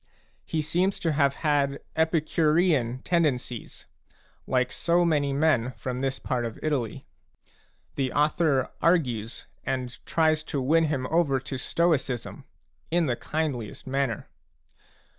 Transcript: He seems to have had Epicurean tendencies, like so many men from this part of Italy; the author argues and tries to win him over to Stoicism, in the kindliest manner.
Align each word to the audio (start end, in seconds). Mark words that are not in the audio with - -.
He 0.47 0.63
seems 0.63 0.97
to 1.01 1.11
have 1.11 1.35
had 1.45 1.79
Epicurean 1.95 3.03
tendencies, 3.03 3.85
like 4.47 4.71
so 4.71 5.05
many 5.05 5.31
men 5.31 5.73
from 5.73 6.01
this 6.01 6.17
part 6.17 6.43
of 6.43 6.57
Italy; 6.63 7.05
the 7.93 8.11
author 8.11 8.71
argues 8.81 9.45
and 9.63 10.03
tries 10.07 10.41
to 10.45 10.59
win 10.59 10.85
him 10.85 11.05
over 11.11 11.39
to 11.41 11.55
Stoicism, 11.55 12.45
in 12.89 13.05
the 13.05 13.15
kindliest 13.15 13.85
manner. 13.85 14.27